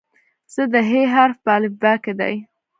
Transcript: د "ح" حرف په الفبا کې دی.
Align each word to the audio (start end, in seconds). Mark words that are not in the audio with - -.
د 0.71 0.73
"ح" 0.87 0.91
حرف 1.13 1.37
په 1.45 1.51
الفبا 1.57 1.93
کې 2.03 2.13
دی. 2.19 2.35